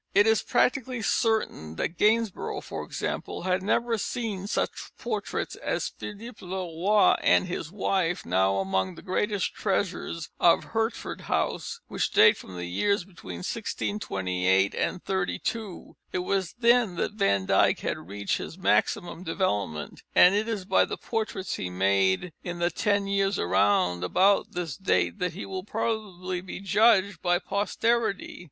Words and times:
It 0.15 0.25
is 0.25 0.41
practically 0.41 1.03
certain 1.03 1.75
that 1.75 1.89
Gainsborough, 1.95 2.61
for 2.61 2.83
example, 2.83 3.43
had 3.43 3.61
never 3.61 3.99
seen 3.99 4.47
such 4.47 4.89
portraits 4.97 5.55
as 5.57 5.91
the 5.99 6.11
Philippe 6.15 6.43
le 6.43 6.55
Roy 6.63 7.11
and 7.21 7.45
his 7.45 7.71
wife, 7.71 8.25
now 8.25 8.55
among 8.57 8.95
the 8.95 9.03
greatest 9.03 9.53
treasures 9.53 10.31
of 10.39 10.63
Hertford 10.63 11.21
House, 11.29 11.81
which 11.87 12.09
date 12.09 12.35
from 12.35 12.55
the 12.57 12.65
years 12.65 13.03
between 13.03 13.43
1628 13.47 14.73
32. 15.05 15.95
It 16.11 16.17
was 16.17 16.53
then 16.57 16.95
that 16.95 17.13
Van 17.13 17.45
Dyck 17.45 17.81
had 17.81 17.99
reached 17.99 18.37
his 18.39 18.57
maximum 18.57 19.21
development, 19.23 20.01
and 20.15 20.33
it 20.33 20.47
is 20.47 20.65
by 20.65 20.83
the 20.83 20.97
portraits 20.97 21.57
he 21.57 21.69
made 21.69 22.33
in 22.43 22.57
the 22.57 22.71
ten 22.71 23.05
years 23.05 23.37
round 23.37 24.03
about 24.03 24.53
this 24.53 24.75
date 24.77 25.19
that 25.19 25.33
he 25.33 25.45
will 25.45 25.63
probably 25.63 26.41
be 26.41 26.59
judged 26.59 27.21
by 27.21 27.37
posterity. 27.37 28.39